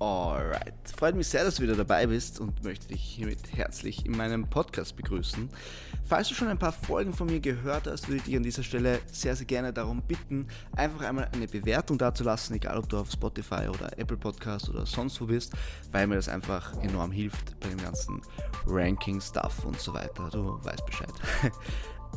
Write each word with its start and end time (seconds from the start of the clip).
Alright. 0.00 0.72
Freut 0.96 1.14
mich 1.14 1.28
sehr, 1.28 1.44
dass 1.44 1.56
du 1.56 1.62
wieder 1.62 1.76
dabei 1.76 2.06
bist 2.06 2.40
und 2.40 2.64
möchte 2.64 2.88
dich 2.88 3.02
hiermit 3.02 3.40
herzlich 3.54 4.06
in 4.06 4.16
meinem 4.16 4.48
Podcast 4.48 4.96
begrüßen. 4.96 5.50
Falls 6.06 6.28
du 6.28 6.34
schon 6.34 6.48
ein 6.48 6.58
paar 6.58 6.72
Folgen 6.72 7.12
von 7.12 7.26
mir 7.26 7.40
gehört 7.40 7.86
hast, 7.86 8.08
würde 8.08 8.16
ich 8.16 8.22
dich 8.22 8.34
an 8.34 8.42
dieser 8.42 8.62
Stelle 8.62 9.00
sehr, 9.12 9.36
sehr 9.36 9.44
gerne 9.44 9.74
darum 9.74 10.00
bitten, 10.00 10.48
einfach 10.74 11.04
einmal 11.04 11.28
eine 11.34 11.46
Bewertung 11.46 11.98
dazulassen, 11.98 12.56
egal 12.56 12.78
ob 12.78 12.88
du 12.88 12.96
auf 12.96 13.10
Spotify 13.10 13.68
oder 13.68 13.98
Apple 13.98 14.16
Podcast 14.16 14.70
oder 14.70 14.86
sonst 14.86 15.20
wo 15.20 15.26
bist, 15.26 15.52
weil 15.92 16.06
mir 16.06 16.14
das 16.14 16.30
einfach 16.30 16.82
enorm 16.82 17.12
hilft 17.12 17.60
bei 17.60 17.68
dem 17.68 17.82
ganzen 17.82 18.22
Ranking-Stuff 18.66 19.66
und 19.66 19.78
so 19.78 19.92
weiter. 19.92 20.30
Du 20.30 20.58
weißt 20.64 20.86
Bescheid. 20.86 21.12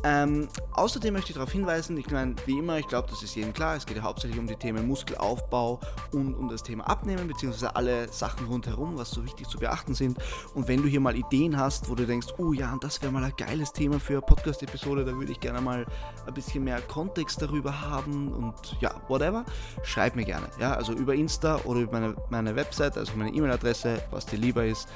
Ähm, 0.02 0.48
außerdem 0.72 1.14
möchte 1.14 1.30
ich 1.30 1.34
darauf 1.34 1.52
hinweisen, 1.52 1.96
ich 1.96 2.10
meine, 2.10 2.34
wie 2.44 2.58
immer, 2.58 2.78
ich 2.78 2.86
glaube, 2.88 3.08
das 3.08 3.22
ist 3.22 3.34
jedem 3.36 3.54
klar, 3.54 3.76
es 3.76 3.86
geht 3.86 3.96
ja 3.96 4.02
hauptsächlich 4.02 4.38
um 4.38 4.46
die 4.46 4.56
Themen 4.56 4.86
Muskelaufbau 4.86 5.80
und 6.12 6.34
um 6.34 6.48
das 6.48 6.62
Thema 6.62 6.84
Abnehmen, 6.88 7.26
beziehungsweise 7.26 7.74
alle 7.74 8.08
Sachen 8.12 8.46
rundherum, 8.46 8.98
was 8.98 9.10
so 9.10 9.24
wichtig 9.24 9.48
zu 9.48 9.58
beachten 9.58 9.94
sind. 9.94 10.18
Und 10.54 10.68
wenn 10.68 10.82
du 10.82 10.88
hier 10.88 11.00
mal 11.00 11.16
Ideen 11.16 11.58
hast, 11.58 11.88
wo 11.88 11.94
du 11.94 12.06
denkst, 12.06 12.28
oh 12.38 12.52
ja, 12.52 12.76
das 12.80 13.00
wäre 13.00 13.12
mal 13.12 13.24
ein 13.24 13.32
geiles 13.36 13.72
Thema 13.72 13.98
für 13.98 14.14
eine 14.14 14.22
Podcast-Episode, 14.22 15.04
da 15.04 15.14
würde 15.16 15.32
ich 15.32 15.40
gerne 15.40 15.60
mal 15.60 15.86
ein 16.26 16.34
bisschen 16.34 16.64
mehr 16.64 16.80
Kontext 16.82 17.40
darüber 17.40 17.80
haben 17.80 18.32
und 18.32 18.76
ja, 18.80 18.94
whatever, 19.08 19.44
schreib 19.84 20.16
mir 20.16 20.24
gerne. 20.24 20.48
Ja, 20.60 20.74
also 20.74 20.92
über 20.92 21.14
Insta 21.14 21.60
oder 21.64 21.80
über 21.80 21.92
meine, 22.00 22.16
meine 22.28 22.56
Website, 22.56 22.98
also 22.98 23.12
meine 23.16 23.30
E-Mail-Adresse, 23.30 24.02
was 24.10 24.26
dir 24.26 24.38
lieber 24.38 24.66
ist 24.66 24.88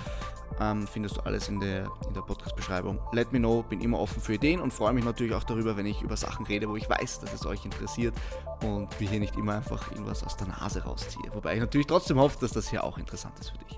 ähm, 0.61 0.87
findest 0.87 1.17
du 1.17 1.21
alles 1.21 1.49
in 1.49 1.61
der, 1.61 1.91
in 2.07 2.15
der 2.15 2.23
Podcast-Beschreibung. 2.23 2.99
Let 3.13 3.33
me 3.33 3.39
know, 3.39 3.63
bin 3.63 3.81
immer 3.81 3.99
offen 3.99 4.21
für 4.21 4.35
Ideen 4.35 4.61
und 4.61 4.73
freue 4.73 4.88
mich 4.93 5.05
natürlich 5.05 5.35
auch 5.35 5.45
darüber, 5.45 5.77
wenn 5.77 5.87
ich 5.87 6.03
über 6.03 6.17
Sachen 6.17 6.47
rede, 6.47 6.69
wo 6.69 6.77
ich 6.77 6.89
weiß, 6.89 7.21
dass 7.21 7.33
es 7.33 7.47
euch 7.47 7.65
interessiert 7.65 8.15
und 8.63 8.89
mir 9.01 9.09
hier 9.09 9.21
nicht 9.21 9.37
immer 9.37 9.57
einfach 9.57 9.91
irgendwas 9.91 10.23
aus 10.25 10.37
der 10.37 10.49
Nase 10.49 10.85
rausziehe. 10.85 11.31
Wobei 11.35 11.55
ich 11.55 11.61
natürlich 11.61 11.87
trotzdem 11.87 12.19
hoffe, 12.19 12.39
dass 12.41 12.53
das 12.53 12.69
hier 12.69 12.85
auch 12.85 12.99
interessant 12.99 13.39
ist 13.39 13.51
für 13.51 13.59
dich. 13.59 13.77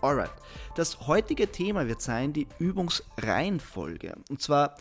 Alright, 0.00 0.32
das 0.74 1.06
heutige 1.06 1.50
Thema 1.52 1.86
wird 1.86 2.02
sein 2.02 2.32
die 2.32 2.48
Übungsreihenfolge. 2.58 4.16
Und 4.28 4.42
zwar, 4.42 4.76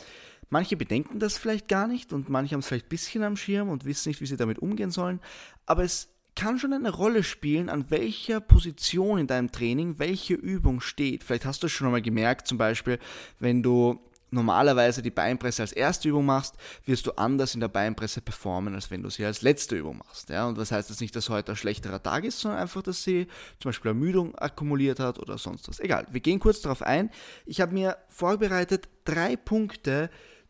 manche 0.50 0.76
bedenken 0.76 1.20
das 1.20 1.38
vielleicht 1.38 1.68
gar 1.68 1.88
nicht 1.88 2.12
und 2.12 2.30
manche 2.30 2.54
haben 2.54 2.62
es 2.62 2.68
vielleicht 2.68 2.88
ein 2.88 2.90
bisschen 2.90 3.24
am 3.24 3.38
Schirm 3.38 3.70
und 3.70 3.86
wissen 3.86 4.10
nicht, 4.10 4.20
wie 4.22 4.26
sie 4.26 4.38
damit 4.38 4.60
umgehen 4.60 4.90
sollen, 4.90 5.20
aber 5.68 5.84
es 5.84 6.10
kann 6.36 6.60
schon 6.60 6.74
eine 6.74 6.90
Rolle 6.90 7.24
spielen, 7.24 7.70
an 7.70 7.90
welcher 7.90 8.40
Position 8.40 9.20
in 9.20 9.28
deinem 9.28 9.52
Training 9.52 10.00
welche 10.00 10.34
Übung 10.34 10.82
steht. 10.82 11.24
Vielleicht 11.24 11.46
hast 11.46 11.62
du 11.62 11.68
es 11.68 11.74
schon 11.74 11.88
einmal 11.88 12.02
gemerkt, 12.02 12.48
zum 12.48 12.58
Beispiel, 12.58 13.00
wenn 13.40 13.62
du 13.62 14.00
normalerweise 14.32 15.02
die 15.02 15.12
Beinpresse 15.12 15.62
als 15.62 15.74
erste 15.74 16.10
Übung 16.10 16.26
machst, 16.26 16.56
wirst 16.86 17.06
du 17.06 17.12
anders 17.12 17.54
in 17.54 17.60
der 17.60 17.68
Beinpresse 17.68 18.22
performen, 18.22 18.74
als 18.74 18.90
wenn 18.90 19.04
du 19.04 19.10
sie 19.10 19.26
als 19.26 19.42
letzte 19.42 19.78
Übung 19.78 19.98
machst. 19.98 20.30
Ja? 20.30 20.48
Und 20.48 20.58
das 20.58 20.72
heißt 20.72 20.90
jetzt 20.90 21.02
nicht, 21.02 21.16
dass 21.16 21.30
heute 21.30 21.52
ein 21.52 21.58
schlechterer 21.58 22.02
Tag 22.02 22.24
ist, 22.24 22.40
sondern 22.40 22.62
einfach, 22.62 22.82
dass 22.82 23.04
sie 23.04 23.28
zum 23.60 23.70
Beispiel 23.70 23.90
Ermüdung 23.90 24.34
akkumuliert 24.36 25.00
hat 25.00 25.20
oder 25.20 25.38
sonst 25.38 25.68
was. 25.68 25.80
Egal, 25.80 26.08
wir 26.10 26.22
gehen 26.22 26.40
kurz 26.40 26.62
darauf 26.62 26.82
ein. 26.82 27.12
Ich 27.46 27.62
habe 27.62 27.74
mir 27.74 27.98
vorbereitet 28.10 28.88
drei 29.04 29.36
Punkte, 29.36 30.10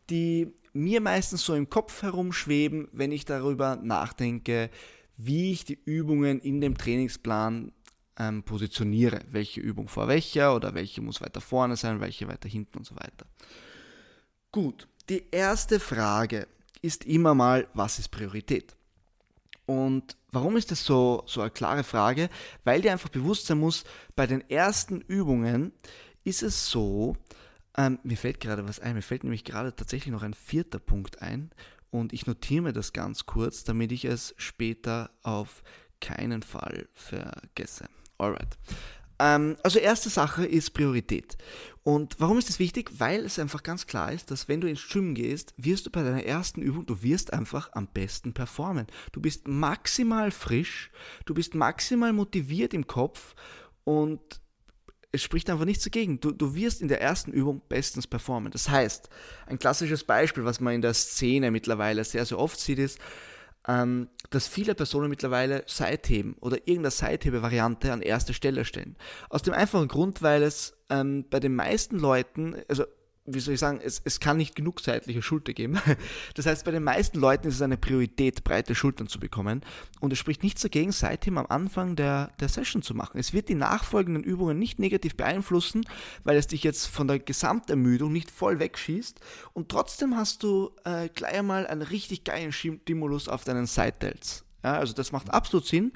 die 0.09 0.53
mir 0.73 1.01
meistens 1.01 1.43
so 1.43 1.55
im 1.55 1.69
Kopf 1.69 2.01
herumschweben, 2.03 2.87
wenn 2.91 3.11
ich 3.11 3.25
darüber 3.25 3.75
nachdenke, 3.77 4.69
wie 5.17 5.51
ich 5.51 5.65
die 5.65 5.79
Übungen 5.85 6.39
in 6.39 6.61
dem 6.61 6.77
Trainingsplan 6.77 7.71
ähm, 8.17 8.43
positioniere. 8.43 9.21
Welche 9.29 9.61
Übung 9.61 9.87
vor 9.87 10.07
welcher 10.07 10.55
oder 10.55 10.73
welche 10.73 11.01
muss 11.01 11.21
weiter 11.21 11.41
vorne 11.41 11.75
sein, 11.75 11.99
welche 11.99 12.27
weiter 12.27 12.49
hinten 12.49 12.79
und 12.79 12.85
so 12.85 12.95
weiter. 12.95 13.25
Gut, 14.53 14.89
die 15.07 15.23
erste 15.31 15.79
Frage 15.79 16.45
ist 16.81 17.05
immer 17.05 17.33
mal, 17.33 17.69
was 17.73 17.99
ist 17.99 18.09
Priorität? 18.09 18.75
Und 19.65 20.17
warum 20.29 20.57
ist 20.57 20.71
das 20.71 20.83
so, 20.83 21.23
so 21.25 21.39
eine 21.39 21.51
klare 21.51 21.85
Frage? 21.85 22.29
Weil 22.65 22.81
dir 22.81 22.91
einfach 22.91 23.07
bewusst 23.07 23.45
sein 23.45 23.59
muss, 23.59 23.85
bei 24.13 24.27
den 24.27 24.41
ersten 24.49 24.99
Übungen 24.99 25.71
ist 26.25 26.43
es 26.43 26.69
so, 26.69 27.15
ähm, 27.77 27.99
mir 28.03 28.17
fällt 28.17 28.41
gerade 28.41 28.67
was 28.67 28.81
ein, 28.81 28.95
mir 28.95 29.01
fällt 29.01 29.23
nämlich 29.23 29.45
gerade 29.45 29.73
tatsächlich 29.73 30.11
noch 30.11 30.23
ein 30.23 30.33
vierter 30.33 30.79
Punkt 30.79 31.21
ein 31.21 31.51
und 31.89 32.11
ich 32.11 32.27
notiere 32.27 32.63
mir 32.63 32.73
das 32.73 32.91
ganz 32.91 33.25
kurz, 33.25 33.63
damit 33.63 33.93
ich 33.93 34.03
es 34.03 34.35
später 34.35 35.11
auf 35.23 35.63
keinen 36.01 36.43
Fall 36.43 36.89
vergesse. 36.93 37.87
Alright. 38.17 38.57
Ähm, 39.21 39.55
also 39.61 39.77
erste 39.77 40.09
Sache 40.09 40.45
ist 40.45 40.71
Priorität. 40.71 41.37
Und 41.83 42.15
warum 42.19 42.39
ist 42.39 42.49
das 42.49 42.57
wichtig? 42.57 42.91
Weil 42.97 43.23
es 43.23 43.37
einfach 43.37 43.61
ganz 43.61 43.85
klar 43.85 44.11
ist, 44.11 44.31
dass 44.31 44.47
wenn 44.47 44.61
du 44.61 44.67
ins 44.67 44.87
Gym 44.89 45.13
gehst, 45.13 45.53
wirst 45.57 45.85
du 45.85 45.91
bei 45.91 46.01
deiner 46.01 46.23
ersten 46.23 46.61
Übung, 46.61 46.85
du 46.87 47.03
wirst 47.03 47.31
einfach 47.31 47.69
am 47.73 47.87
besten 47.87 48.33
performen. 48.33 48.87
Du 49.11 49.21
bist 49.21 49.47
maximal 49.47 50.31
frisch, 50.31 50.89
du 51.25 51.35
bist 51.35 51.53
maximal 51.53 52.13
motiviert 52.13 52.73
im 52.73 52.87
Kopf 52.87 53.35
und 53.83 54.19
es 55.11 55.21
spricht 55.21 55.49
einfach 55.49 55.65
nichts 55.65 55.83
dagegen. 55.83 56.19
Du, 56.19 56.31
du 56.31 56.55
wirst 56.55 56.81
in 56.81 56.87
der 56.87 57.01
ersten 57.01 57.31
Übung 57.31 57.61
bestens 57.67 58.07
performen. 58.07 58.51
Das 58.51 58.69
heißt, 58.69 59.09
ein 59.45 59.59
klassisches 59.59 60.03
Beispiel, 60.03 60.45
was 60.45 60.59
man 60.59 60.73
in 60.73 60.81
der 60.81 60.93
Szene 60.93 61.51
mittlerweile 61.51 62.03
sehr, 62.05 62.25
sehr 62.25 62.39
oft 62.39 62.59
sieht, 62.59 62.79
ist, 62.79 62.97
ähm, 63.67 64.09
dass 64.29 64.47
viele 64.47 64.75
Personen 64.75 65.09
mittlerweile 65.09 65.63
Seitheben 65.67 66.35
oder 66.39 66.57
irgendeine 66.57 66.91
Seithebe-Variante 66.91 67.91
an 67.91 68.01
erste 68.01 68.33
Stelle 68.33 68.65
stellen. 68.65 68.95
Aus 69.29 69.43
dem 69.43 69.53
einfachen 69.53 69.87
Grund, 69.87 70.21
weil 70.21 70.43
es 70.43 70.77
ähm, 70.89 71.25
bei 71.29 71.39
den 71.39 71.55
meisten 71.55 71.99
Leuten, 71.99 72.55
also 72.67 72.85
wie 73.25 73.39
soll 73.39 73.53
ich 73.53 73.59
sagen, 73.59 73.79
es, 73.83 74.01
es 74.03 74.19
kann 74.19 74.37
nicht 74.37 74.55
genug 74.55 74.79
seitliche 74.79 75.21
Schulter 75.21 75.53
geben. 75.53 75.79
Das 76.35 76.45
heißt, 76.45 76.65
bei 76.65 76.71
den 76.71 76.83
meisten 76.83 77.19
Leuten 77.19 77.47
ist 77.47 77.55
es 77.55 77.61
eine 77.61 77.77
Priorität, 77.77 78.43
breite 78.43 78.73
Schultern 78.73 79.07
zu 79.07 79.19
bekommen. 79.19 79.61
Und 79.99 80.13
es 80.13 80.19
spricht 80.19 80.43
nichts 80.43 80.61
dagegen, 80.61 80.91
seitdem 80.91 81.37
am 81.37 81.45
Anfang 81.47 81.95
der, 81.95 82.31
der 82.39 82.49
Session 82.49 82.81
zu 82.81 82.95
machen. 82.95 83.19
Es 83.19 83.33
wird 83.33 83.49
die 83.49 83.55
nachfolgenden 83.55 84.23
Übungen 84.23 84.57
nicht 84.57 84.79
negativ 84.79 85.15
beeinflussen, 85.15 85.85
weil 86.23 86.37
es 86.37 86.47
dich 86.47 86.63
jetzt 86.63 86.87
von 86.87 87.07
der 87.07 87.19
Gesamtermüdung 87.19 88.11
nicht 88.11 88.31
voll 88.31 88.59
wegschießt. 88.59 89.19
Und 89.53 89.69
trotzdem 89.69 90.15
hast 90.15 90.43
du 90.43 90.71
äh, 90.85 91.09
gleich 91.09 91.33
einmal 91.33 91.67
einen 91.67 91.81
richtig 91.81 92.23
geilen 92.23 92.51
Stimulus 92.51 93.27
auf 93.27 93.43
deinen 93.43 93.67
Side-Delts. 93.67 94.45
Ja, 94.63 94.73
also 94.73 94.93
das 94.93 95.11
macht 95.11 95.31
absolut 95.31 95.65
Sinn 95.65 95.93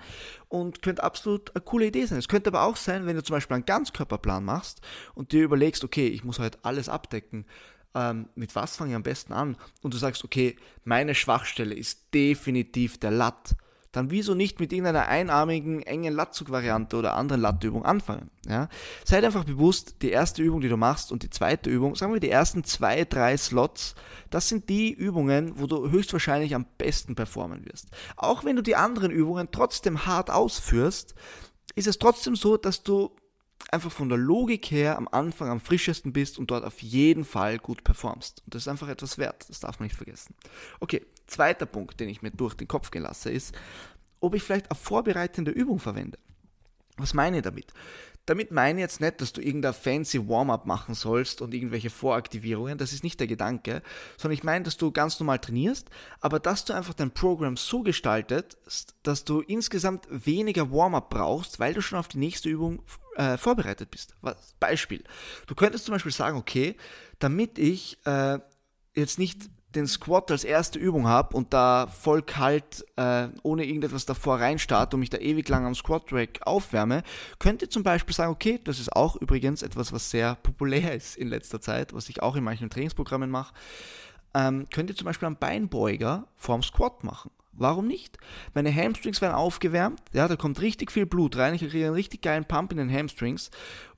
und 0.50 0.82
könnte 0.82 1.04
absolut 1.04 1.56
eine 1.56 1.64
coole 1.64 1.88
Idee 1.88 2.06
sein. 2.06 2.18
Es 2.18 2.28
könnte 2.28 2.50
aber 2.50 2.64
auch 2.64 2.76
sein, 2.76 3.06
wenn 3.06 3.16
du 3.16 3.24
zum 3.24 3.36
Beispiel 3.36 3.56
einen 3.56 3.66
Ganzkörperplan 3.66 4.44
machst 4.44 4.82
und 5.14 5.32
dir 5.32 5.44
überlegst, 5.44 5.84
okay, 5.84 6.08
ich 6.08 6.24
muss 6.24 6.40
halt 6.40 6.58
alles 6.64 6.90
abdecken, 6.90 7.46
ähm, 7.94 8.28
mit 8.36 8.56
was 8.56 8.76
fange 8.76 8.92
ich 8.92 8.96
am 8.96 9.04
besten 9.04 9.34
an? 9.34 9.58
Und 9.82 9.94
du 9.94 9.98
sagst, 9.98 10.24
okay, 10.24 10.58
meine 10.84 11.16
Schwachstelle 11.16 11.76
ist 11.76 12.14
definitiv 12.14 13.00
der 13.00 13.12
Latt 13.12 13.56
dann 13.96 14.12
wieso 14.12 14.34
nicht 14.34 14.60
mit 14.60 14.72
irgendeiner 14.74 15.08
einarmigen, 15.08 15.82
engen 15.84 16.14
Latzug-Variante 16.14 16.98
oder 16.98 17.16
anderen 17.16 17.42
Lattübung 17.42 17.86
anfangen? 17.86 18.30
Ja? 18.48 18.70
Seid 19.04 19.24
einfach 19.24 19.44
bewusst, 19.44 20.02
die 20.02 20.12
erste 20.12 20.42
Übung, 20.42 20.62
die 20.62 20.70
du 20.70 20.78
machst 20.78 21.12
und 21.12 21.24
die 21.24 21.30
zweite 21.30 21.70
Übung, 21.70 21.96
sagen 21.96 22.14
wir 22.14 22.20
die 22.20 22.30
ersten 22.30 22.64
zwei, 22.64 23.06
drei 23.06 23.38
Slots, 23.38 23.96
das 24.30 24.50
sind 24.50 24.70
die 24.70 24.92
Übungen, 24.92 25.60
wo 25.60 25.68
du 25.68 25.90
höchstwahrscheinlich 25.90 26.56
am 26.56 26.66
besten 26.78 27.16
performen 27.16 27.66
wirst. 27.66 27.90
Auch 28.18 28.44
wenn 28.44 28.56
du 28.56 28.62
die 28.62 28.76
anderen 28.76 29.12
Übungen 29.12 29.50
trotzdem 29.52 30.06
hart 30.06 30.30
ausführst, 30.30 31.16
ist 31.76 31.88
es 31.88 32.00
trotzdem 32.00 32.36
so, 32.36 32.58
dass 32.58 32.84
du 32.84 33.16
einfach 33.72 33.92
von 33.92 34.10
der 34.10 34.18
Logik 34.18 34.72
her 34.72 34.98
am 34.98 35.08
Anfang 35.12 35.50
am 35.50 35.60
frischesten 35.60 36.14
bist 36.14 36.38
und 36.38 36.52
dort 36.52 36.64
auf 36.64 36.82
jeden 36.82 37.26
Fall 37.26 37.58
gut 37.58 37.84
performst. 37.84 38.42
Und 38.46 38.56
das 38.56 38.64
ist 38.64 38.68
einfach 38.68 38.88
etwas 38.88 39.18
wert, 39.18 39.46
das 39.50 39.60
darf 39.60 39.80
man 39.80 39.88
nicht 39.88 39.96
vergessen. 39.96 40.36
Okay, 40.80 41.06
zweiter 41.28 41.66
Punkt, 41.66 42.00
den 42.00 42.10
ich 42.10 42.22
mir 42.22 42.32
durch 42.32 42.56
den 42.56 42.68
Kopf 42.68 42.92
gehen 42.92 43.04
lasse, 43.04 43.32
ist, 43.32 43.56
ob 44.20 44.36
ich 44.36 44.44
vielleicht 44.44 44.70
eine 44.70 44.80
vorbereitende 44.80 45.52
Übung 45.52 45.80
verwende. 45.80 46.18
Was 46.98 47.14
meine 47.14 47.38
ich 47.38 47.44
damit? 47.44 47.74
Damit 48.26 48.50
meine 48.50 48.80
ich 48.80 48.84
jetzt 48.84 49.02
nicht, 49.02 49.22
dass 49.22 49.34
du 49.34 49.42
irgendein 49.42 49.76
fancy 49.76 50.28
Warm-up 50.28 50.66
machen 50.66 50.96
sollst 50.96 51.42
und 51.42 51.54
irgendwelche 51.54 51.92
Voraktivierungen, 51.92 52.78
das 52.78 52.92
ist 52.92 53.04
nicht 53.04 53.20
der 53.20 53.28
Gedanke, 53.28 53.84
sondern 54.18 54.34
ich 54.34 54.44
meine, 54.44 54.64
dass 54.64 54.78
du 54.78 54.92
ganz 54.92 55.20
normal 55.20 55.38
trainierst, 55.38 55.90
aber 56.22 56.40
dass 56.40 56.66
du 56.66 56.74
einfach 56.74 56.96
dein 56.96 57.12
Programm 57.12 57.56
so 57.56 57.84
gestaltest, 57.84 58.96
dass 59.04 59.26
du 59.26 59.42
insgesamt 59.42 60.08
weniger 60.10 60.72
Warm-up 60.72 61.12
brauchst, 61.12 61.60
weil 61.60 61.76
du 61.76 61.82
schon 61.82 62.00
auf 62.00 62.08
die 62.08 62.18
nächste 62.18 62.50
Übung 62.50 62.82
äh, 63.16 63.38
vorbereitet 63.38 63.92
bist. 63.92 64.16
Beispiel. 64.60 65.04
Du 65.46 65.54
könntest 65.54 65.86
zum 65.86 65.94
Beispiel 65.94 66.12
sagen, 66.12 66.38
okay, 66.38 66.78
damit 67.20 67.60
ich 67.60 68.00
äh, 68.06 68.40
jetzt 68.96 69.20
nicht 69.20 69.50
den 69.76 69.88
Squat 69.88 70.32
als 70.32 70.44
erste 70.44 70.80
Übung 70.80 71.08
habe 71.08 71.36
und 71.36 71.54
da 71.54 71.88
voll 71.88 72.22
kalt, 72.22 72.86
äh, 72.96 73.28
ohne 73.44 73.66
irgendetwas 73.66 74.06
davor 74.06 74.40
reinstarte 74.40 74.96
und 74.96 75.02
mich 75.02 75.10
da 75.10 75.18
ewig 75.18 75.48
lang 75.50 75.66
am 75.66 75.76
Squat-Track 75.76 76.40
aufwärme, 76.46 77.04
könnt 77.40 77.62
ihr 77.62 77.70
zum 77.70 77.84
Beispiel 77.84 78.16
sagen, 78.16 78.32
okay, 78.32 78.60
das 78.64 78.80
ist 78.80 78.96
auch 78.96 79.16
übrigens 79.16 79.62
etwas, 79.62 79.92
was 79.92 80.10
sehr 80.10 80.36
populär 80.36 80.96
ist 80.96 81.18
in 81.18 81.28
letzter 81.28 81.62
Zeit, 81.62 81.94
was 81.94 82.10
ich 82.10 82.24
auch 82.24 82.36
in 82.36 82.44
manchen 82.44 82.70
Trainingsprogrammen 82.70 83.30
mache, 83.30 83.54
ähm, 84.34 84.68
könnt 84.72 84.90
ihr 84.90 84.96
zum 84.96 85.06
Beispiel 85.06 85.28
einen 85.28 85.38
Beinbeuger 85.38 86.28
vorm 86.36 86.64
Squat 86.64 87.04
machen. 87.04 87.32
Warum 87.54 87.88
nicht? 87.88 88.18
Meine 88.54 88.74
Hamstrings 88.74 89.22
werden 89.22 89.36
aufgewärmt, 89.36 90.02
ja, 90.12 90.28
da 90.28 90.36
kommt 90.36 90.62
richtig 90.62 90.92
viel 90.92 91.06
Blut 91.06 91.38
rein, 91.38 91.54
ich 91.54 91.62
kriege 91.62 91.86
einen 91.86 91.94
richtig 91.94 92.22
geilen 92.22 92.46
Pump 92.46 92.72
in 92.72 92.78
den 92.78 92.92
Hamstrings 92.92 93.50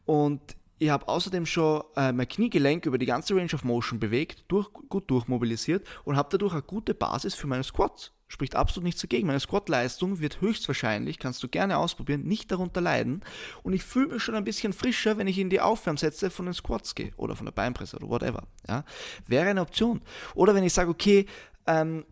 und 0.06 0.42
ich 0.80 0.90
habe 0.90 1.08
außerdem 1.08 1.46
schon 1.46 1.84
äh, 1.96 2.12
mein 2.12 2.28
Kniegelenk 2.28 2.86
über 2.86 2.98
die 2.98 3.06
ganze 3.06 3.36
Range 3.36 3.54
of 3.54 3.64
Motion 3.64 4.00
bewegt, 4.00 4.46
durch, 4.48 4.72
gut 4.72 5.10
durchmobilisiert 5.10 5.88
und 6.04 6.16
habe 6.16 6.30
dadurch 6.32 6.54
eine 6.54 6.62
gute 6.62 6.94
Basis 6.94 7.36
für 7.36 7.48
meine 7.48 7.64
Squats. 7.64 8.12
Spricht 8.30 8.56
absolut 8.56 8.84
nichts 8.84 9.02
dagegen. 9.02 9.28
Meine 9.28 9.40
Squat-Leistung 9.40 10.20
wird 10.20 10.42
höchstwahrscheinlich, 10.42 11.18
kannst 11.18 11.42
du 11.44 11.48
gerne 11.48 11.78
ausprobieren, 11.78 12.24
nicht 12.24 12.52
darunter 12.52 12.82
leiden. 12.82 13.24
Und 13.64 13.72
ich 13.72 13.84
fühle 13.84 14.08
mich 14.08 14.24
schon 14.24 14.36
ein 14.36 14.44
bisschen 14.44 14.74
frischer, 14.74 15.18
wenn 15.18 15.28
ich 15.28 15.40
in 15.40 15.50
die 15.50 15.62
Aufwärmsätze 15.62 16.30
von 16.30 16.46
den 16.46 16.54
Squats 16.54 16.94
gehe 16.94 17.14
oder 17.16 17.38
von 17.38 17.46
der 17.46 17.54
Beinpresse 17.54 17.96
oder 17.96 18.10
whatever. 18.10 18.44
Ja? 18.68 18.84
Wäre 19.28 19.50
eine 19.50 19.62
Option. 19.62 20.02
Oder 20.36 20.54
wenn 20.54 20.66
ich 20.66 20.74
sage, 20.74 20.90
okay, 20.90 21.26
ähm, 21.68 22.06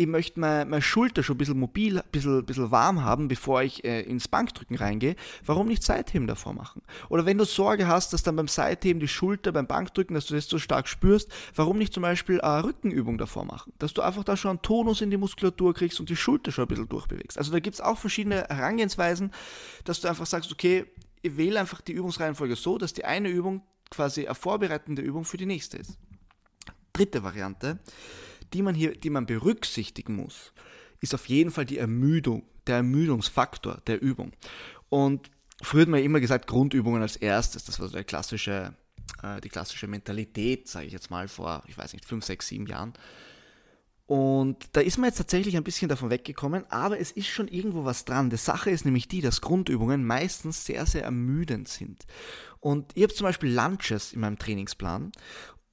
ich 0.00 0.06
möchte 0.06 0.40
meine, 0.40 0.64
meine 0.64 0.80
Schulter 0.80 1.22
schon 1.22 1.34
ein 1.34 1.38
bisschen 1.38 1.58
mobil, 1.58 1.98
ein 1.98 2.04
bisschen, 2.10 2.44
bisschen 2.46 2.70
warm 2.70 3.04
haben, 3.04 3.28
bevor 3.28 3.62
ich 3.62 3.84
äh, 3.84 4.00
ins 4.00 4.28
Bankdrücken 4.28 4.76
reingehe, 4.76 5.14
warum 5.44 5.68
nicht 5.68 5.82
Seitheben 5.82 6.26
davor 6.26 6.54
machen? 6.54 6.80
Oder 7.10 7.26
wenn 7.26 7.36
du 7.36 7.44
Sorge 7.44 7.86
hast, 7.86 8.14
dass 8.14 8.22
dann 8.22 8.36
beim 8.36 8.48
Seitheben 8.48 8.98
die 8.98 9.08
Schulter 9.08 9.52
beim 9.52 9.66
Bankdrücken, 9.66 10.14
dass 10.14 10.24
du 10.24 10.34
das 10.34 10.48
so 10.48 10.58
stark 10.58 10.88
spürst, 10.88 11.30
warum 11.54 11.76
nicht 11.76 11.92
zum 11.92 12.02
Beispiel 12.02 12.40
eine 12.40 12.64
Rückenübung 12.64 13.18
davor 13.18 13.44
machen? 13.44 13.74
Dass 13.78 13.92
du 13.92 14.00
einfach 14.00 14.24
da 14.24 14.38
schon 14.38 14.52
einen 14.52 14.62
Tonus 14.62 15.02
in 15.02 15.10
die 15.10 15.18
Muskulatur 15.18 15.74
kriegst 15.74 16.00
und 16.00 16.08
die 16.08 16.16
Schulter 16.16 16.50
schon 16.50 16.64
ein 16.64 16.68
bisschen 16.68 16.88
durchbewegst. 16.88 17.36
Also 17.36 17.52
da 17.52 17.60
gibt 17.60 17.74
es 17.74 17.82
auch 17.82 17.98
verschiedene 17.98 18.46
Herangehensweisen, 18.48 19.32
dass 19.84 20.00
du 20.00 20.08
einfach 20.08 20.26
sagst, 20.26 20.50
okay, 20.50 20.86
ich 21.20 21.36
wähle 21.36 21.60
einfach 21.60 21.82
die 21.82 21.92
Übungsreihenfolge 21.92 22.56
so, 22.56 22.78
dass 22.78 22.94
die 22.94 23.04
eine 23.04 23.28
Übung 23.28 23.62
quasi 23.90 24.24
eine 24.24 24.34
vorbereitende 24.34 25.02
Übung 25.02 25.24
für 25.26 25.36
die 25.36 25.44
nächste 25.44 25.76
ist. 25.76 25.98
Dritte 26.94 27.22
Variante 27.22 27.80
die 28.52 28.62
man 28.62 28.74
hier, 28.74 28.96
die 28.96 29.10
man 29.10 29.26
berücksichtigen 29.26 30.16
muss, 30.16 30.52
ist 31.00 31.14
auf 31.14 31.26
jeden 31.26 31.50
Fall 31.50 31.64
die 31.64 31.78
Ermüdung, 31.78 32.44
der 32.66 32.76
Ermüdungsfaktor 32.76 33.80
der 33.86 34.00
Übung. 34.02 34.32
Und 34.88 35.30
früher 35.62 35.82
hat 35.82 35.88
man 35.88 36.02
immer 36.02 36.20
gesagt, 36.20 36.46
Grundübungen 36.46 37.02
als 37.02 37.16
erstes, 37.16 37.64
das 37.64 37.80
war 37.80 37.88
so 37.88 37.94
der 37.94 38.04
klassische, 38.04 38.74
äh, 39.22 39.40
die 39.40 39.48
klassische 39.48 39.86
Mentalität, 39.86 40.68
sage 40.68 40.86
ich 40.86 40.92
jetzt 40.92 41.10
mal, 41.10 41.28
vor, 41.28 41.62
ich 41.66 41.76
weiß 41.76 41.92
nicht, 41.92 42.04
fünf, 42.04 42.24
sechs, 42.24 42.48
sieben 42.48 42.66
Jahren. 42.66 42.92
Und 44.10 44.70
da 44.72 44.80
ist 44.80 44.98
man 44.98 45.08
jetzt 45.08 45.18
tatsächlich 45.18 45.56
ein 45.56 45.62
bisschen 45.62 45.88
davon 45.88 46.10
weggekommen, 46.10 46.64
aber 46.68 46.98
es 46.98 47.12
ist 47.12 47.28
schon 47.28 47.46
irgendwo 47.46 47.84
was 47.84 48.04
dran. 48.04 48.28
Die 48.28 48.36
Sache 48.36 48.68
ist 48.70 48.84
nämlich 48.84 49.06
die, 49.06 49.20
dass 49.20 49.40
Grundübungen 49.40 50.04
meistens 50.04 50.64
sehr, 50.64 50.84
sehr 50.84 51.04
ermüdend 51.04 51.68
sind. 51.68 52.06
Und 52.58 52.90
ich 52.96 53.04
habe 53.04 53.14
zum 53.14 53.26
Beispiel 53.26 53.54
Lunches 53.54 54.12
in 54.12 54.18
meinem 54.18 54.36
Trainingsplan 54.36 55.12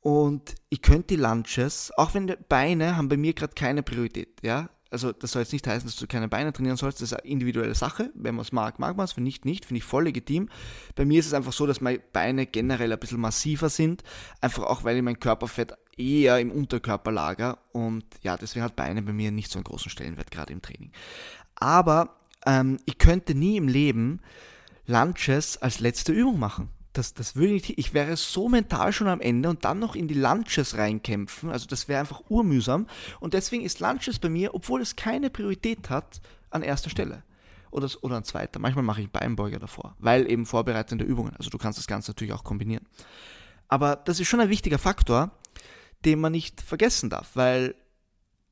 und 0.07 0.55
ich 0.69 0.81
könnte 0.81 1.07
die 1.07 1.15
Lunches, 1.17 1.91
auch 1.97 2.13
wenn 2.13 2.33
Beine 2.47 2.95
haben 2.95 3.09
bei 3.09 3.17
mir 3.17 3.33
gerade 3.33 3.53
keine 3.55 3.83
Priorität, 3.83 4.39
ja. 4.41 4.69
Also 4.89 5.11
das 5.11 5.33
soll 5.33 5.41
jetzt 5.41 5.51
nicht 5.51 5.67
heißen, 5.67 5.85
dass 5.85 5.97
du 5.97 6.07
keine 6.07 6.29
Beine 6.29 6.53
trainieren 6.53 6.77
sollst, 6.77 7.01
das 7.01 7.11
ist 7.11 7.19
eine 7.19 7.29
individuelle 7.29 7.75
Sache. 7.75 8.09
Wenn 8.15 8.35
man 8.35 8.43
es 8.43 8.53
mag, 8.53 8.79
mag 8.79 8.95
man 8.95 9.03
es, 9.03 9.17
wenn 9.17 9.25
nicht, 9.25 9.43
nicht, 9.43 9.65
finde 9.65 9.79
ich 9.79 9.83
voll 9.83 10.05
legitim. 10.05 10.47
Bei 10.95 11.03
mir 11.03 11.19
ist 11.19 11.25
es 11.25 11.33
einfach 11.33 11.51
so, 11.51 11.67
dass 11.67 11.81
meine 11.81 11.99
Beine 11.99 12.45
generell 12.45 12.93
ein 12.93 12.99
bisschen 12.99 13.19
massiver 13.19 13.67
sind, 13.67 14.01
einfach 14.39 14.63
auch, 14.63 14.85
weil 14.85 14.95
ich 14.95 15.03
mein 15.03 15.19
Körperfett 15.19 15.73
eher 15.97 16.39
im 16.39 16.51
Unterkörper 16.51 17.11
lager 17.11 17.57
und 17.73 18.05
ja, 18.21 18.37
deswegen 18.37 18.63
hat 18.63 18.77
Beine 18.77 19.01
bei 19.01 19.11
mir 19.11 19.31
nicht 19.31 19.51
so 19.51 19.59
einen 19.59 19.65
großen 19.65 19.91
Stellenwert, 19.91 20.31
gerade 20.31 20.53
im 20.53 20.61
Training. 20.61 20.93
Aber 21.55 22.15
ähm, 22.45 22.77
ich 22.85 22.97
könnte 22.97 23.35
nie 23.35 23.57
im 23.57 23.67
Leben 23.67 24.21
Lunches 24.85 25.57
als 25.57 25.81
letzte 25.81 26.13
Übung 26.13 26.39
machen 26.39 26.69
das, 26.97 27.13
das 27.13 27.35
würde 27.35 27.53
ich, 27.53 27.77
ich 27.77 27.93
wäre 27.93 28.17
so 28.17 28.49
mental 28.49 28.91
schon 28.91 29.07
am 29.07 29.21
Ende 29.21 29.49
und 29.49 29.65
dann 29.65 29.79
noch 29.79 29.95
in 29.95 30.07
die 30.07 30.13
Lunches 30.13 30.77
reinkämpfen. 30.77 31.49
Also 31.49 31.67
das 31.67 31.87
wäre 31.87 31.99
einfach 31.99 32.23
urmühsam. 32.29 32.87
Und 33.19 33.33
deswegen 33.33 33.63
ist 33.63 33.79
Lunches 33.79 34.19
bei 34.19 34.29
mir, 34.29 34.53
obwohl 34.53 34.81
es 34.81 34.95
keine 34.95 35.29
Priorität 35.29 35.89
hat, 35.89 36.21
an 36.49 36.63
erster 36.63 36.89
Stelle. 36.89 37.23
Oder, 37.69 37.89
oder 38.01 38.15
an 38.17 38.23
zweiter. 38.23 38.59
Manchmal 38.59 38.83
mache 38.83 39.01
ich 39.01 39.09
Beinbeuger 39.09 39.59
davor, 39.59 39.95
weil 39.99 40.29
eben 40.31 40.45
vorbereitende 40.45 41.03
Übungen. 41.05 41.35
Also 41.37 41.49
du 41.49 41.57
kannst 41.57 41.77
das 41.77 41.87
Ganze 41.87 42.11
natürlich 42.11 42.33
auch 42.33 42.43
kombinieren. 42.43 42.85
Aber 43.67 43.97
das 43.97 44.19
ist 44.19 44.27
schon 44.27 44.39
ein 44.39 44.49
wichtiger 44.49 44.79
Faktor, 44.79 45.31
den 46.05 46.19
man 46.19 46.31
nicht 46.31 46.61
vergessen 46.61 47.09
darf, 47.09 47.31
weil 47.35 47.75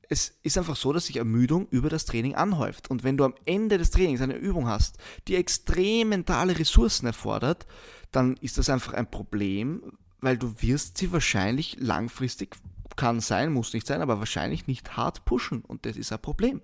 es 0.10 0.38
ist 0.44 0.58
einfach 0.58 0.76
so, 0.76 0.94
dass 0.94 1.08
sich 1.08 1.18
Ermüdung 1.18 1.68
über 1.70 1.90
das 1.90 2.06
Training 2.06 2.36
anhäuft. 2.36 2.90
Und 2.90 3.04
wenn 3.04 3.18
du 3.18 3.24
am 3.24 3.36
Ende 3.46 3.78
des 3.78 3.92
Trainings 3.92 4.22
eine 4.22 4.36
Übung 4.36 4.68
hast, 4.68 4.98
die 5.28 5.36
extrem 5.36 6.10
mentale 6.10 6.58
Ressourcen 6.58 7.08
erfordert, 7.08 7.66
dann 8.12 8.38
ist 8.38 8.58
das 8.58 8.70
einfach 8.70 8.94
ein 8.94 9.10
Problem, 9.10 9.94
weil 10.22 10.38
du 10.38 10.54
wirst 10.62 10.98
sie 10.98 11.12
wahrscheinlich 11.12 11.78
langfristig, 11.80 12.56
kann 12.96 13.20
sein, 13.20 13.52
muss 13.52 13.74
nicht 13.74 13.88
sein, 13.88 14.02
aber 14.02 14.20
wahrscheinlich 14.20 14.68
nicht 14.68 14.96
hart 14.96 15.26
pushen. 15.26 15.62
Und 15.62 15.86
das 15.86 15.98
ist 15.98 16.12
ein 16.12 16.22
Problem. 16.22 16.62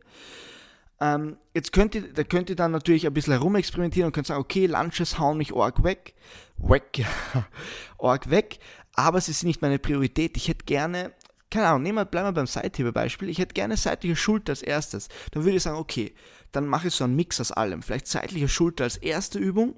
Ähm, 1.01 1.37
jetzt 1.53 1.73
könnt 1.73 1.95
ihr, 1.95 2.13
da 2.13 2.23
könnt 2.23 2.49
ihr 2.49 2.55
dann 2.55 2.71
natürlich 2.71 3.07
ein 3.07 3.13
bisschen 3.13 3.33
herumexperimentieren 3.33 4.07
und 4.07 4.13
könnt 4.13 4.27
sagen, 4.27 4.39
okay, 4.39 4.67
Lunches 4.67 5.17
hauen 5.17 5.37
mich 5.37 5.53
arg 5.53 5.83
weg, 5.83 6.13
weg, 6.57 7.05
arg 7.99 8.29
weg, 8.29 8.59
aber 8.93 9.19
sie 9.19 9.33
sind 9.33 9.47
nicht 9.47 9.61
meine 9.61 9.79
Priorität. 9.79 10.37
Ich 10.37 10.47
hätte 10.47 10.65
gerne 10.65 11.11
keine 11.51 11.67
Ahnung, 11.67 11.83
nehmen 11.83 11.97
wir, 11.97 12.05
bleiben 12.05 12.29
wir 12.29 12.33
beim 12.33 12.47
Seithebebeispiel. 12.47 13.29
Ich 13.29 13.37
hätte 13.37 13.53
gerne 13.53 13.77
seitliche 13.77 14.15
Schulter 14.15 14.53
als 14.53 14.63
erstes. 14.63 15.09
Dann 15.31 15.43
würde 15.43 15.57
ich 15.57 15.63
sagen, 15.63 15.77
okay, 15.77 16.15
dann 16.51 16.65
mache 16.65 16.87
ich 16.87 16.95
so 16.95 17.03
einen 17.03 17.15
Mix 17.15 17.39
aus 17.39 17.51
allem. 17.51 17.83
Vielleicht 17.83 18.07
seitliche 18.07 18.47
Schulter 18.47 18.85
als 18.85 18.97
erste 18.97 19.37
Übung, 19.37 19.75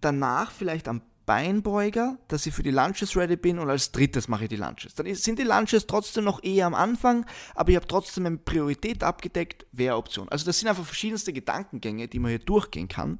danach 0.00 0.50
vielleicht 0.50 0.88
am 0.88 1.02
Beinbeuger, 1.26 2.18
dass 2.28 2.46
ich 2.46 2.54
für 2.54 2.62
die 2.62 2.70
Lunches 2.70 3.16
ready 3.16 3.36
bin 3.36 3.58
und 3.58 3.68
als 3.68 3.90
drittes 3.90 4.28
mache 4.28 4.44
ich 4.44 4.48
die 4.48 4.56
Lunches. 4.56 4.94
Dann 4.94 5.12
sind 5.12 5.40
die 5.40 5.44
Lunches 5.44 5.88
trotzdem 5.88 6.22
noch 6.22 6.42
eher 6.42 6.66
am 6.66 6.74
Anfang, 6.74 7.26
aber 7.56 7.70
ich 7.70 7.76
habe 7.76 7.88
trotzdem 7.88 8.26
eine 8.26 8.36
Priorität 8.36 9.02
abgedeckt, 9.02 9.66
wäre 9.72 9.96
Option. 9.96 10.28
Also 10.28 10.46
das 10.46 10.60
sind 10.60 10.68
einfach 10.68 10.84
verschiedenste 10.84 11.32
Gedankengänge, 11.32 12.06
die 12.06 12.20
man 12.20 12.30
hier 12.30 12.38
durchgehen 12.38 12.86
kann. 12.86 13.18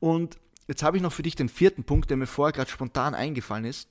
Und 0.00 0.38
jetzt 0.66 0.82
habe 0.82 0.96
ich 0.96 1.02
noch 1.04 1.12
für 1.12 1.22
dich 1.22 1.36
den 1.36 1.48
vierten 1.48 1.84
Punkt, 1.84 2.10
der 2.10 2.16
mir 2.16 2.26
vorher 2.26 2.52
gerade 2.52 2.70
spontan 2.70 3.14
eingefallen 3.14 3.64
ist. 3.64 3.88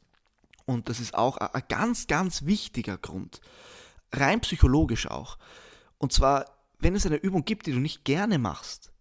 Und 0.66 0.90
das 0.90 1.00
ist 1.00 1.14
auch 1.14 1.38
ein 1.38 1.64
ganz, 1.70 2.08
ganz 2.08 2.46
wichtiger 2.46 2.98
Grund. 2.98 3.42
Rein 4.12 4.42
psychologisch 4.42 5.08
auch. 5.08 5.38
Und 5.98 6.12
zwar, 6.12 6.46
wenn 6.80 6.96
es 6.96 7.06
eine 7.06 7.18
Übung 7.18 7.46
gibt, 7.46 7.68
die 7.68 7.72
du 7.72 7.80
nicht 7.80 8.04
gerne 8.04 8.40
machst, 8.40 8.92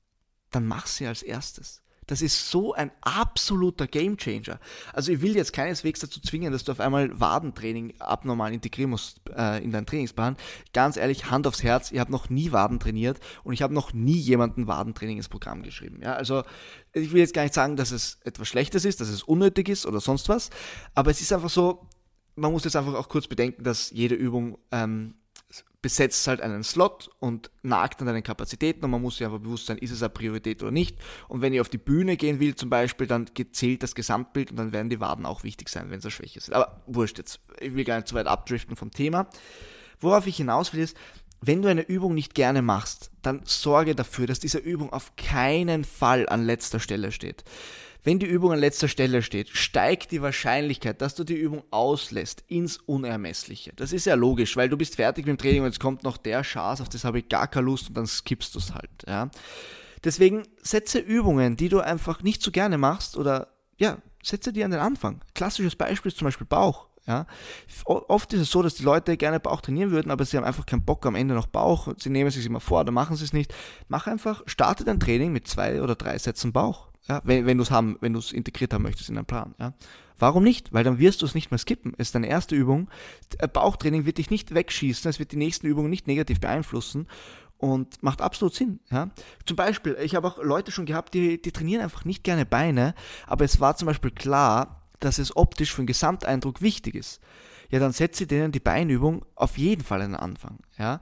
dann 0.51 0.67
mach 0.67 0.87
sie 0.87 1.07
als 1.07 1.23
erstes. 1.23 1.83
Das 2.07 2.23
ist 2.23 2.51
so 2.51 2.75
ein 2.75 2.91
absoluter 3.01 3.87
Gamechanger. 3.87 4.59
Also 4.93 5.13
ich 5.13 5.23
will 5.23 5.37
jetzt 5.37 5.53
keineswegs 5.53 6.01
dazu 6.01 6.21
zwingen, 6.21 6.53
dass 6.53 6.65
du 6.65 6.73
auf 6.73 6.81
einmal 6.81 7.19
Wadentraining 7.19 7.95
abnormal 8.01 8.53
integrieren 8.53 8.91
musst 8.91 9.21
äh, 9.37 9.63
in 9.63 9.71
deinen 9.71 9.87
Trainingsplan. 9.87 10.37
Ganz 10.73 10.97
ehrlich, 10.97 11.31
Hand 11.31 11.47
aufs 11.47 11.63
Herz, 11.63 11.93
ich 11.93 11.99
habe 11.99 12.13
noch 12.13 12.31
nie 12.31 12.53
Waden 12.53 12.81
trainiert 12.81 13.21
und 13.43 13.53
ich 13.53 13.63
habe 13.63 13.75
noch 13.75 13.93
nie 13.93 14.19
jemanden 14.19 14.67
Wadentraining 14.67 15.19
ins 15.19 15.29
Programm 15.29 15.63
geschrieben. 15.63 16.01
Ja, 16.03 16.15
also 16.15 16.43
ich 16.93 17.13
will 17.13 17.21
jetzt 17.21 17.35
gar 17.35 17.43
nicht 17.43 17.55
sagen, 17.55 17.77
dass 17.77 17.91
es 17.91 18.19
etwas 18.25 18.49
Schlechtes 18.49 18.85
ist, 18.85 19.01
dass 19.01 19.09
es 19.09 19.23
unnötig 19.23 19.69
ist 19.69 19.87
oder 19.87 20.01
sonst 20.01 20.29
was, 20.29 20.51
aber 20.95 21.11
es 21.11 21.21
ist 21.21 21.33
einfach 21.33 21.51
so, 21.51 21.87
man 22.37 22.53
muss 22.53 22.65
jetzt 22.65 22.77
einfach 22.77 22.95
auch 22.95 23.09
kurz 23.09 23.27
bedenken, 23.27 23.63
dass 23.65 23.91
jede 23.91 24.15
Übung 24.15 24.59
ähm, 24.71 25.15
besetzt 25.83 26.27
halt 26.29 26.41
einen 26.41 26.65
Slot 26.65 27.11
und 27.21 27.51
nagt 27.63 28.01
an 28.01 28.07
deinen 28.07 28.23
Kapazitäten 28.23 28.85
und 28.85 28.91
man 28.91 29.03
muss 29.03 29.19
sich 29.19 29.27
einfach 29.27 29.41
bewusst 29.41 29.67
sein, 29.67 29.77
ist 29.77 29.91
es 29.91 30.03
eine 30.03 30.09
Priorität 30.09 30.63
oder 30.63 30.73
nicht. 30.73 30.97
Und 31.29 31.43
wenn 31.43 31.53
ich 31.53 31.61
auf 31.61 31.69
die 31.69 31.77
Bühne 31.77 32.17
gehen 32.17 32.41
will 32.41 32.55
zum 32.55 32.71
Beispiel, 32.71 33.07
dann 33.07 33.27
zählt 33.53 33.83
das 33.83 33.95
Gesamtbild 33.95 34.51
und 34.51 34.57
dann 34.57 34.73
werden 34.73 34.89
die 34.89 35.01
Waden 35.01 35.27
auch 35.27 35.45
wichtig 35.45 35.69
sein, 35.69 35.91
wenn 35.91 35.99
es 35.99 36.05
eine 36.07 36.11
Schwäche 36.11 36.39
ist. 36.39 36.51
Aber 36.51 36.83
wurscht 36.87 37.19
jetzt, 37.19 37.41
ich 37.61 37.75
will 37.75 37.85
gar 37.85 37.97
nicht 37.97 38.09
zu 38.09 38.15
weit 38.15 38.27
abdriften 38.27 38.77
vom 38.77 38.93
Thema. 38.93 39.29
Worauf 40.01 40.27
ich 40.27 40.39
hinaus 40.39 40.73
will 40.73 40.81
ist, 40.81 40.97
wenn 41.43 41.61
du 41.61 41.69
eine 41.69 41.83
Übung 41.83 42.15
nicht 42.15 42.35
gerne 42.35 42.63
machst, 42.63 43.11
dann 43.21 43.43
sorge 43.45 43.95
dafür, 43.95 44.27
dass 44.27 44.41
diese 44.41 44.59
Übung 44.59 44.91
auf 44.91 45.15
keinen 45.17 45.85
Fall 45.85 46.27
an 46.31 46.47
letzter 46.47 46.81
Stelle 46.81 47.13
steht. 47.13 47.45
Wenn 48.05 48.19
die 48.19 48.27
Übung 48.27 48.53
an 48.53 48.59
letzter 48.59 48.87
Stelle 48.87 49.23
steht, 49.23 49.49
steigt 49.49 50.13
die 50.13 50.21
Wahrscheinlichkeit, 50.21 51.01
dass 51.01 51.15
du 51.15 51.25
die 51.25 51.37
Übung 51.37 51.65
auslässt, 51.71 52.45
ins 52.49 52.77
Unermessliche. 52.77 53.73
Das 53.75 53.95
ist 53.95 54.05
ja 54.05 54.15
logisch, 54.15 54.59
weil 54.59 54.69
du 54.69 54.77
bist 54.77 54.97
fertig 54.97 55.25
mit 55.25 55.39
dem 55.39 55.43
Training 55.43 55.63
und 55.63 55.69
jetzt 55.69 55.81
kommt 55.81 56.03
noch 56.03 56.19
der 56.19 56.45
Schaß, 56.45 56.83
auf 56.83 56.91
das 56.91 57.05
habe 57.05 57.21
ich 57.21 57.31
gar 57.31 57.49
keine 57.49 57.65
Lust 57.65 57.89
und 57.89 57.97
dann 57.97 58.07
skippst 58.07 58.55
du 58.55 58.59
es 58.59 58.75
halt. 58.75 58.91
Ja. 59.09 59.31
Deswegen 60.05 60.43
setze 60.61 60.99
Übungen, 60.99 61.57
die 61.57 61.71
du 61.71 61.81
einfach 61.81 62.23
nicht 62.23 62.43
so 62.43 62.51
gerne 62.51 62.77
machst 62.77 63.17
oder 63.17 63.49
ja, 63.79 63.97
setze 64.23 64.53
die 64.53 64.63
an 64.65 64.71
den 64.71 64.81
Anfang. 64.81 65.23
Klassisches 65.35 65.75
Beispiel 65.75 66.11
ist 66.11 66.19
zum 66.19 66.27
Beispiel 66.27 66.47
Bauch. 66.47 66.89
Ja. 67.07 67.27
Oft 67.87 68.35
ist 68.35 68.41
es 68.41 68.51
so, 68.51 68.63
dass 68.63 68.75
die 68.75 68.83
Leute 68.83 69.17
gerne 69.17 69.41
Bauch 69.41 69.63
trainieren 69.63 69.91
würden, 69.93 70.11
aber 70.11 70.27
sie 70.27 70.37
haben 70.37 70.45
einfach 70.45 70.67
keinen 70.67 70.85
Bock 70.85 71.07
am 71.07 71.15
Ende 71.15 71.35
noch 71.35 71.47
Bauch. 71.47 71.89
Sie 71.99 72.11
nehmen 72.11 72.29
es 72.29 72.35
sich 72.35 72.45
immer 72.45 72.61
vor 72.61 72.81
oder 72.81 72.93
machen 72.93 73.17
sie 73.17 73.25
es 73.25 73.33
nicht. 73.33 73.55
Mach 73.89 74.07
einfach, 74.07 74.43
starte 74.45 74.85
dein 74.85 75.01
Training 75.01 75.33
mit 75.33 75.49
zwei 75.49 75.81
oder 75.81 75.95
drei 75.95 76.19
Sätzen 76.19 76.53
Bauch. 76.53 76.89
Ja, 77.09 77.21
wenn, 77.25 77.45
wenn 77.47 77.59
du 77.59 77.63
es 77.63 77.71
haben, 77.71 77.99
wenn 78.01 78.15
du 78.15 78.19
es 78.19 78.33
integriert 78.33 78.73
haben 78.73 78.83
möchtest 78.83 79.11
in 79.11 79.15
deinen 79.15 79.27
Plan. 79.27 79.55
Ja. 79.59 79.75
Warum 80.19 80.43
nicht? 80.43 80.73
Weil 80.73 80.85
dann 80.85 80.99
wirst 80.99 81.23
du 81.23 81.27
es 81.27 81.35
nicht 81.35 81.51
mehr 81.51 81.59
skippen. 81.59 81.93
Es 81.99 82.09
ist 82.09 82.15
deine 82.15 82.29
erste 82.29 82.55
Übung. 82.55 82.89
Äh, 83.39 83.49
Bauchtraining 83.49 84.07
wird 84.07 84.19
dich 84.19 84.31
nicht 84.31 84.55
wegschießen, 84.55 85.09
es 85.09 85.19
wird 85.19 85.33
die 85.33 85.37
nächsten 85.37 85.67
Übungen 85.67 85.91
nicht 85.91 86.07
negativ 86.07 86.41
beeinflussen 86.41 87.07
und 87.59 88.03
macht 88.03 88.23
absolut 88.23 88.55
Sinn. 88.55 88.81
Ja? 88.91 89.11
Zum 89.45 89.57
Beispiel, 89.57 89.97
ich 90.01 90.15
habe 90.15 90.27
auch 90.27 90.43
Leute 90.43 90.73
schon 90.73 90.87
gehabt, 90.87 91.15
die, 91.15 91.41
die 91.41 91.53
trainieren 91.53 91.83
einfach 91.83 92.05
nicht 92.05 92.25
gerne 92.25 92.47
Beine, 92.47 92.95
aber 93.27 93.45
es 93.45 93.61
war 93.61 93.77
zum 93.77 93.87
Beispiel 93.87 94.11
klar, 94.11 94.83
dass 95.01 95.19
es 95.19 95.37
optisch 95.37 95.73
für 95.73 95.83
den 95.83 95.87
Gesamteindruck 95.87 96.63
wichtig 96.63 96.95
ist 96.95 97.21
ja, 97.75 97.81
dann 97.81 97.91
setze 97.91 98.25
denen 98.25 98.53
die 98.53 98.61
Beinübung 98.61 99.27
auf 99.35 99.59
jeden 99.59 99.83
Fall 99.83 99.99
den 99.99 100.15
Anfang. 100.15 100.59
Ja? 100.79 101.01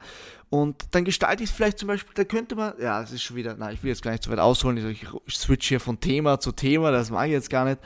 Und 0.48 0.86
dann 0.92 1.04
gestalte 1.04 1.42
ich 1.42 1.50
es 1.50 1.54
vielleicht 1.54 1.78
zum 1.78 1.88
Beispiel, 1.88 2.14
da 2.14 2.24
könnte 2.24 2.56
man, 2.56 2.72
ja, 2.80 3.02
es 3.02 3.12
ist 3.12 3.22
schon 3.22 3.36
wieder, 3.36 3.54
nein, 3.54 3.74
ich 3.74 3.82
will 3.82 3.90
jetzt 3.90 4.00
gar 4.00 4.10
nicht 4.10 4.22
so 4.24 4.30
weit 4.30 4.38
ausholen, 4.38 4.78
ich 4.88 5.06
switch 5.28 5.68
hier 5.68 5.80
von 5.80 6.00
Thema 6.00 6.40
zu 6.40 6.50
Thema, 6.50 6.90
das 6.90 7.10
mag 7.10 7.26
ich 7.26 7.32
jetzt 7.32 7.50
gar 7.50 7.66
nicht. 7.66 7.78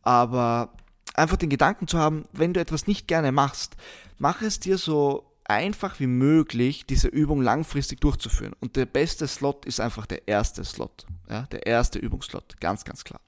Aber 0.00 0.72
einfach 1.12 1.36
den 1.36 1.50
Gedanken 1.50 1.86
zu 1.86 1.98
haben, 1.98 2.24
wenn 2.32 2.54
du 2.54 2.60
etwas 2.60 2.86
nicht 2.86 3.06
gerne 3.06 3.32
machst, 3.32 3.76
mach 4.16 4.40
es 4.40 4.58
dir 4.58 4.78
so 4.78 5.30
einfach 5.44 6.00
wie 6.00 6.06
möglich 6.06 6.86
diese 6.86 7.08
Übung 7.08 7.42
langfristig 7.42 8.00
durchzuführen. 8.00 8.54
Und 8.60 8.76
der 8.76 8.86
beste 8.86 9.28
Slot 9.28 9.66
ist 9.66 9.78
einfach 9.78 10.06
der 10.06 10.26
erste 10.26 10.64
Slot. 10.64 11.04
Ja, 11.28 11.42
der 11.52 11.66
erste 11.66 11.98
Übungsslot, 11.98 12.58
ganz, 12.60 12.86
ganz 12.86 13.04
klar. 13.04 13.20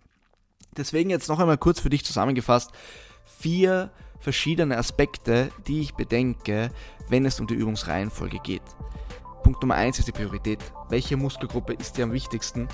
Deswegen 0.78 1.10
jetzt 1.10 1.28
noch 1.28 1.40
einmal 1.40 1.58
kurz 1.58 1.80
für 1.80 1.90
dich 1.90 2.06
zusammengefasst. 2.06 2.70
Vier 3.26 3.90
verschiedene 4.24 4.78
Aspekte, 4.78 5.50
die 5.66 5.82
ich 5.82 5.94
bedenke, 5.94 6.70
wenn 7.10 7.26
es 7.26 7.38
um 7.38 7.46
die 7.46 7.54
Übungsreihenfolge 7.54 8.38
geht. 8.38 8.62
Punkt 9.42 9.60
Nummer 9.60 9.74
eins 9.74 9.98
ist 9.98 10.08
die 10.08 10.12
Priorität. 10.12 10.60
Welche 10.88 11.18
Muskelgruppe 11.18 11.74
ist 11.74 11.98
dir 11.98 12.04
am 12.04 12.12
wichtigsten? 12.12 12.66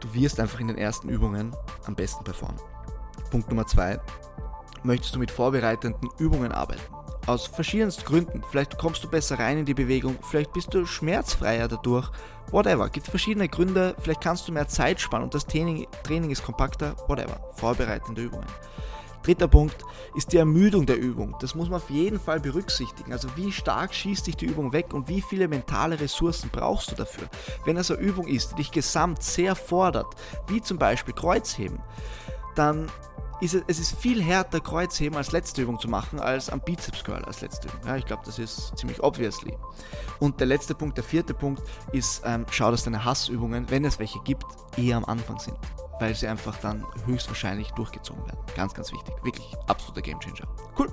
Du 0.00 0.12
wirst 0.12 0.40
einfach 0.40 0.58
in 0.58 0.66
den 0.66 0.78
ersten 0.78 1.08
Übungen 1.08 1.54
am 1.86 1.94
besten 1.94 2.24
performen. 2.24 2.60
Punkt 3.30 3.48
Nummer 3.48 3.64
zwei. 3.64 4.00
Möchtest 4.82 5.14
du 5.14 5.20
mit 5.20 5.30
vorbereitenden 5.30 6.10
Übungen 6.18 6.50
arbeiten? 6.50 6.82
Aus 7.28 7.46
verschiedensten 7.46 8.04
Gründen. 8.04 8.42
Vielleicht 8.50 8.76
kommst 8.76 9.04
du 9.04 9.08
besser 9.08 9.38
rein 9.38 9.58
in 9.58 9.64
die 9.64 9.74
Bewegung, 9.74 10.16
vielleicht 10.22 10.52
bist 10.52 10.74
du 10.74 10.84
schmerzfreier 10.84 11.68
dadurch. 11.68 12.10
Whatever. 12.50 12.90
Gibt 12.90 13.06
verschiedene 13.06 13.48
Gründe. 13.48 13.94
Vielleicht 14.00 14.20
kannst 14.20 14.48
du 14.48 14.52
mehr 14.52 14.66
Zeit 14.66 15.00
sparen 15.00 15.22
und 15.22 15.32
das 15.32 15.46
Training, 15.46 15.86
Training 16.02 16.32
ist 16.32 16.42
kompakter. 16.42 16.96
Whatever. 17.06 17.38
Vorbereitende 17.54 18.22
Übungen. 18.22 18.48
Dritter 19.22 19.48
Punkt 19.48 19.84
ist 20.14 20.32
die 20.32 20.38
Ermüdung 20.38 20.84
der 20.86 20.98
Übung. 20.98 21.36
Das 21.40 21.54
muss 21.54 21.68
man 21.68 21.80
auf 21.80 21.90
jeden 21.90 22.18
Fall 22.18 22.40
berücksichtigen. 22.40 23.12
Also 23.12 23.28
wie 23.36 23.52
stark 23.52 23.94
schießt 23.94 24.26
dich 24.26 24.36
die 24.36 24.46
Übung 24.46 24.72
weg 24.72 24.92
und 24.92 25.08
wie 25.08 25.20
viele 25.20 25.48
mentale 25.48 26.00
Ressourcen 26.00 26.50
brauchst 26.52 26.90
du 26.90 26.96
dafür? 26.96 27.28
Wenn 27.64 27.76
das 27.76 27.90
eine 27.90 28.00
Übung 28.00 28.26
ist, 28.26 28.52
die 28.52 28.56
dich 28.56 28.70
gesamt 28.70 29.22
sehr 29.22 29.54
fordert, 29.54 30.14
wie 30.48 30.60
zum 30.60 30.78
Beispiel 30.78 31.14
Kreuzheben, 31.14 31.78
dann 32.54 32.88
ist 33.40 33.54
es, 33.54 33.62
es 33.66 33.78
ist 33.80 33.98
viel 33.98 34.22
härter, 34.22 34.60
Kreuzheben 34.60 35.16
als 35.16 35.32
letzte 35.32 35.62
Übung 35.62 35.78
zu 35.78 35.88
machen, 35.88 36.20
als 36.20 36.48
am 36.48 36.60
Bizeps 36.60 37.02
Curl 37.02 37.24
als 37.24 37.40
letzte 37.40 37.68
Übung. 37.68 37.80
Ja, 37.86 37.96
ich 37.96 38.06
glaube, 38.06 38.22
das 38.24 38.38
ist 38.38 38.76
ziemlich 38.76 39.02
obviously. 39.02 39.56
Und 40.20 40.38
der 40.38 40.46
letzte 40.46 40.76
Punkt, 40.76 40.96
der 40.96 41.04
vierte 41.04 41.34
Punkt, 41.34 41.60
ist, 41.90 42.22
ähm, 42.24 42.46
schau, 42.50 42.70
dass 42.70 42.84
deine 42.84 43.04
Hassübungen, 43.04 43.68
wenn 43.68 43.84
es 43.84 43.98
welche 43.98 44.20
gibt, 44.20 44.46
eher 44.76 44.96
am 44.96 45.04
Anfang 45.04 45.40
sind. 45.40 45.58
Weil 46.00 46.14
sie 46.14 46.26
einfach 46.26 46.56
dann 46.58 46.84
höchstwahrscheinlich 47.06 47.70
durchgezogen 47.72 48.24
werden. 48.26 48.40
Ganz, 48.56 48.74
ganz 48.74 48.92
wichtig. 48.92 49.14
Wirklich 49.22 49.46
absoluter 49.66 50.02
Gamechanger. 50.02 50.48
Cool. 50.78 50.88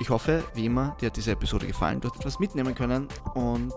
Ich 0.00 0.10
hoffe, 0.10 0.42
wie 0.54 0.66
immer, 0.66 0.96
dir 1.00 1.06
hat 1.06 1.16
diese 1.16 1.32
Episode 1.32 1.68
gefallen, 1.68 2.00
du 2.00 2.08
hast 2.08 2.16
etwas 2.16 2.40
mitnehmen 2.40 2.74
können 2.74 3.06
und 3.34 3.72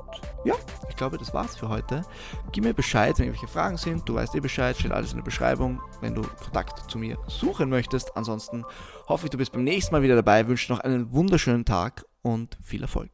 ja, 0.46 0.56
ich 0.89 0.96
glaube, 0.96 1.18
das 1.20 1.32
war's 1.34 1.56
für 1.56 1.70
heute. 1.70 2.01
Gib 2.51 2.63
mir 2.63 2.74
Bescheid, 2.74 3.18
wenn 3.18 3.25
irgendwelche 3.25 3.51
Fragen 3.51 3.77
sind. 3.77 4.10
Du 4.10 4.16
weißt 4.16 4.34
eh 4.34 4.39
Bescheid, 4.39 4.75
steht 4.75 4.92
alles 4.92 5.12
in 5.12 5.18
der 5.18 5.24
Beschreibung, 5.24 5.80
wenn 6.01 6.16
du 6.16 6.24
Kontakt 6.24 6.89
zu 6.89 6.98
mir 6.98 7.20
suchen 7.27 7.70
möchtest. 7.70 8.18
Ansonsten 8.18 8.66
hoffe 9.08 9.25
ich, 9.25 9.30
du 9.30 9.38
bist 9.38 9.51
beim 9.51 9.63
nächsten 9.63 9.94
Mal 9.94 10.01
wieder 10.01 10.16
dabei, 10.16 10.48
wünsche 10.48 10.72
noch 10.72 10.80
einen 10.80 11.12
wunderschönen 11.12 11.66
Tag 11.66 12.04
und 12.24 12.58
viel 12.63 12.82
Erfolg. 12.82 13.12